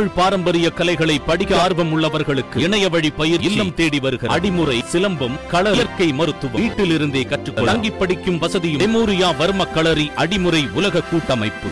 தமிழ் 0.00 0.18
பாரம்பரிய 0.18 0.70
கலைகளை 0.70 1.18
படிக்க 1.18 1.52
ஆர்வம் 1.62 1.90
உள்ளவர்களுக்கு 1.94 2.56
இணைய 2.56 2.88
வழி 2.88 3.10
பயிர் 3.10 3.40
இல்லம் 3.40 3.74
தேடி 3.74 3.98
வருகிற 4.00 4.34
அடிமுறை 4.34 4.76
சிலம்பம் 4.84 5.34
கள 5.50 5.72
இயற்கை 5.72 6.12
மருத்துவம். 6.12 6.60
வீட்டில் 6.60 6.90
இருந்தே 6.90 7.22
கற்றுக்கொள்ள 7.22 7.72
தங்கி 7.72 7.90
படிக்கும் 7.90 8.38
வசதியும் 8.38 8.80
மெமோரியா 8.80 9.28
வர்ம 9.40 9.66
களரி 9.72 10.10
அடிமுறை 10.16 10.72
உலக 10.72 11.00
கூட்டமைப்பு. 11.00 11.68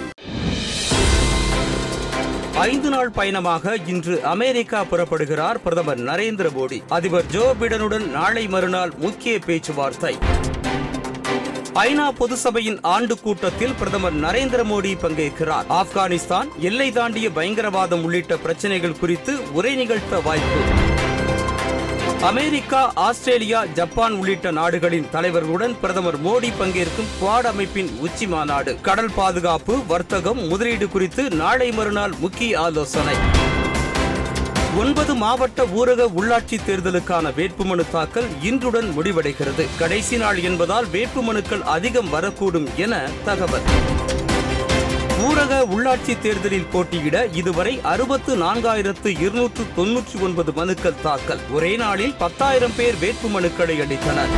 ஐந்து 2.55 2.89
நாள் 2.89 3.11
பயணமாக 3.11 3.77
இன்று 3.87 4.23
அமெரிக்கா 4.25 4.85
புறப்படுகிறார் 4.85 5.63
பிரதமர் 5.63 5.99
நரேந்திர 5.99 6.51
மோடி. 6.59 6.81
அதிபர் 6.89 7.27
ஜோ 7.27 7.55
பிடனுடன் 7.61 8.11
நாளை 8.11 8.49
மறுநாள் 8.49 8.93
முக்கிய 8.99 9.39
பேச்சுவார்த்தை. 9.39 10.17
ஐநா 11.75 12.09
பொது 12.11 12.37
சபையின் 12.37 12.81
ஆண்டு 12.81 13.21
கூட்டத்தில் 13.21 13.73
பிரதமர் 13.73 14.21
நரேந்திர 14.21 14.65
மோடி 14.65 14.93
பங்கேற்கிறார். 15.03 15.65
ஆப்கானிஸ்தான் 15.69 16.49
எல்லை 16.59 16.93
தாண்டிய 16.93 17.31
பயங்கரவாதம் 17.31 18.03
உள்ளிட்ட 18.03 18.37
பிரச்சனைகள் 18.37 18.99
குறித்து 18.99 19.53
உரை 19.53 19.75
நிகழ்த்த 19.75 20.21
வாய்ப்பு. 20.21 20.61
அமெரிக்கா 22.23 22.93
ஆஸ்திரேலியா 22.95 23.65
ஜப்பான் 23.65 24.13
உள்ளிட்ட 24.13 24.51
நாடுகளின் 24.51 25.09
தலைவர்களுடன் 25.13 25.77
பிரதமர் 25.81 26.23
மோடி 26.23 26.53
பங்கேற்கும் 26.61 27.13
குவாட் 27.21 27.49
அமைப்பின் 27.53 27.99
உச்சி 27.99 28.27
மாநாடு. 28.27 28.81
கடல் 28.81 29.13
பாதுகாப்பு 29.15 29.87
வர்த்தகம் 29.87 30.47
முதலீடு 30.47 30.89
குறித்து 30.89 31.31
நாளை 31.31 31.71
மறுநாள் 31.71 32.13
முக்கிய 32.19 32.61
ஆலோசனை. 32.61 33.17
ஒன்பது 34.79 35.15
மாவட்ட 35.15 35.65
ஊரக 35.65 36.07
உள்ளாட்சி 36.17 36.57
தேர்தலுக்கான 36.67 37.33
வேட்புமனு 37.37 37.91
தாக்கல் 37.91 38.27
இன்றுடன் 38.43 38.89
முடிவடைகிறது. 38.97 39.67
கடைசி 39.79 40.17
நாள் 40.17 40.43
என்பதால் 40.43 40.87
வேட்புமனுக்கள் 40.87 41.61
அதிகம் 41.61 42.13
வரக்கூடும் 42.13 42.69
என 42.77 43.11
தகவல். 43.25 43.61
ஊரக 45.21 45.61
உள்ளாட்சி 45.75 46.21
தேர்தலில் 46.21 46.67
போட்டியிட 46.73 47.27
இதுவரை 47.27 47.81
அறுபத்து 47.83 48.37
நான்காயிரத்து 48.37 49.21
இருநூற்று 49.21 49.65
தொன்னூற்றி 49.77 50.21
ஒன்பது 50.21 50.53
மனுக்கள் 50.53 51.01
தாக்கல். 51.03 51.41
ஒரே 51.51 51.77
நாளில் 51.77 52.15
பத்தாயிரம் 52.15 52.77
பேர் 52.77 52.95
வேட்புமனுக்களை 52.95 53.77
அளித்தனர். 53.85 54.35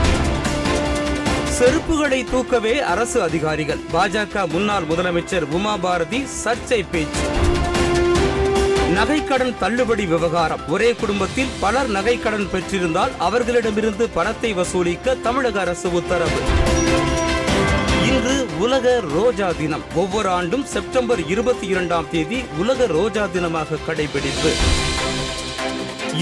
செருப்புகளை 1.59 2.31
தூக்கவே 2.31 2.81
அரசு 2.81 3.23
அதிகாரிகள். 3.23 3.81
பாஜக 3.93 4.49
முன்னாள் 4.49 4.85
முதலமைச்சர் 4.85 5.49
உமா 5.51 5.77
பாரதி 5.77 6.27
சர்ச்சை 6.45 6.85
பேச்சு. 6.91 7.27
நகைக்கடன் 8.95 9.59
தள்ளுபடி 9.59 10.07
விவகாரம். 10.07 10.69
ஒரே 10.69 10.95
குடும்பத்தில் 10.95 11.49
பலர் 11.61 11.91
நகைக்கடன் 11.91 12.49
பெற்றிருந்தால் 12.53 13.11
அவர்களிடமிருந்து 13.19 14.09
பணத்தை 14.09 14.53
வசூலிக்க 14.53 15.15
தமிழக 15.15 15.61
அரசு 15.61 15.93
உத்தரவு. 15.93 16.41
இன்று 18.09 18.47
உலக 18.59 19.01
ரோஜா 19.01 19.53
தினம். 19.53 19.85
ஒவ்வொரு 19.95 20.29
ஆண்டும் 20.29 20.65
செப்டம்பர் 20.65 21.27
இருபத்தி 21.27 21.67
இரண்டாம் 21.67 22.11
தேதி 22.11 22.45
உலக 22.59 22.87
ரோஜா 22.87 23.25
தினமாக 23.25 23.79
கடைபிடிப்பு. 23.89 24.53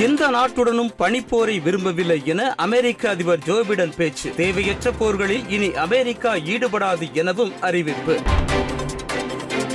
எந்த 0.06 0.28
நாட்டுடனும் 0.28 0.92
பனிப்போரை 0.98 1.62
விரும்பவில்லை 1.62 2.22
என 2.24 2.54
அமெரிக்க 2.54 3.08
அதிபர் 3.08 3.44
ஜோ 3.44 3.62
பிடன் 3.68 3.94
பேச்சு. 3.96 4.34
தேவையற்ற 4.34 4.90
போர்களில் 4.90 5.48
இனி 5.48 5.74
அமெரிக்கா 5.74 6.34
ஈடுபடாது 6.34 7.12
எனவும் 7.12 7.60
அறிவிப்பு. 7.60 8.16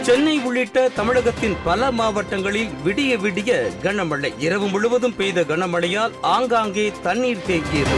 சென்னை 0.03 0.39
உள்ளிட்ட 0.39 0.89
தமிழகத்தின் 0.89 1.55
பல 1.63 1.91
மாவட்டங்களில் 1.91 2.69
விடிய 2.85 3.17
விடிய 3.17 3.71
கனமழை. 3.83 4.33
இரவு 4.37 4.67
முழுவதும் 4.67 5.15
பெய்த 5.15 5.41
கனமழையால் 5.41 6.11
ஆங்காங்கே 6.21 6.91
தண்ணீர் 7.03 7.43
தேங்கியது. 7.47 7.97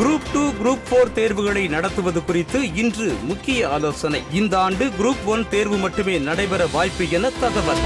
குரூப் 0.00 0.26
டூ 0.32 0.52
குரூப் 0.62 0.84
போர் 0.88 1.12
தேர்வுகளை 1.12 1.68
நடத்துவது 1.68 2.24
குறித்து 2.24 2.74
இன்று 2.74 3.16
முக்கிய 3.22 3.68
ஆலோசனை. 3.68 4.22
இந்த 4.32 4.58
ஆண்டு 4.58 4.84
குரூப் 4.84 5.24
ஒன் 5.24 5.48
தேர்வு 5.48 5.76
மட்டுமே 5.76 6.18
நடைபெற 6.18 6.66
வாய்ப்பு 6.66 7.10
என 7.10 7.30
தகவல். 7.30 7.82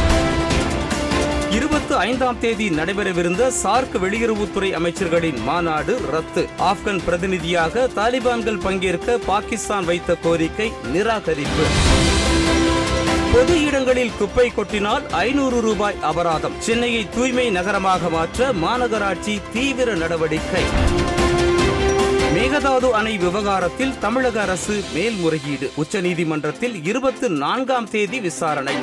இருபத்தி 1.50 1.94
ஐந்தாம் 1.94 2.40
தேதி 2.40 2.68
நடைபெறவிருந்த 2.68 3.48
சார்க் 3.48 3.96
வெளியுறவுத்துறை 4.02 4.70
அமைச்சர்களின் 4.72 5.42
மாநாடு 5.42 6.00
ரத்து. 6.10 6.48
ஆப்கன் 6.58 7.04
பிரதிநிதியாக 7.04 7.88
தாலிபான்கள் 7.96 8.60
பங்கேற்க 8.60 9.18
பாகிஸ்தான் 9.18 9.84
வைத்த 9.84 10.14
கோரிக்கை 10.14 10.72
நிராகரிப்பு. 10.94 11.66
பொது 13.32 13.64
இடங்களில் 13.64 14.10
குப்பை 14.18 14.52
கொட்டினால் 14.56 15.08
ஐநூறு 15.08 15.60
ரூபாய் 15.60 15.98
அபராதம். 16.00 16.52
சென்னையை 16.58 17.08
தூய்மை 17.08 17.50
நகரமாக 17.50 18.08
மாற்ற 18.08 18.52
மாநகராட்சி 18.52 19.40
தீவிர 19.52 19.94
நடவடிக்கை. 19.94 20.64
மேகதாது 22.34 22.90
அணை 22.90 23.18
விவகாரத்தில் 23.18 23.98
தமிழக 23.98 24.40
அரசு 24.40 24.82
மேல்முறையீடு. 24.94 25.72
உச்சநீதிமன்றத்தில் 25.76 26.86
இருபத்தி 26.86 27.28
நான்காம் 27.28 27.90
தேதி 27.90 28.20
விசாரணை. 28.20 28.74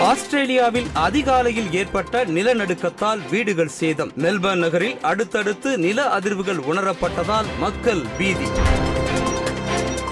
ஆஸ்திரேலியாவில் 0.00 0.86
அதிகாலையில் 0.92 1.72
ஏற்பட்ட 1.72 2.24
நிலநடுக்கத்தால் 2.24 3.20
வீடுகள் 3.30 3.68
சேதம். 3.68 4.12
மெல்பர்ன் 4.16 4.64
நகரில் 4.66 5.00
அடுத்தடுத்து 5.00 5.78
நில 5.78 6.18
அதிர்வுகள் 6.18 6.62
உணரப்பட்டதால் 6.72 7.46
மக்கள் 7.58 8.04
பீதி. 8.18 8.48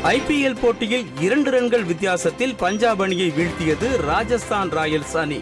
ஐபிஎல் 0.04 0.56
போட்டியில் 0.60 1.06
இரண்டு 1.20 1.50
ரன்கள் 1.50 1.84
வித்தியாசத்தில் 1.84 2.54
பஞ்சாப் 2.54 3.02
அணியை 3.02 3.30
வீழ்த்தியது 3.30 3.96
ராஜஸ்தான் 3.96 4.70
ராயல்ஸ் 4.70 5.16
அணி. 5.16 5.38